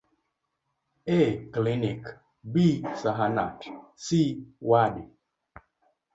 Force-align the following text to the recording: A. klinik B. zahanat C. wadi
A. 1.17 1.21
klinik 1.53 2.03
B. 2.43 2.53
zahanat 3.03 3.59
C. 3.95 4.05
wadi 4.69 5.05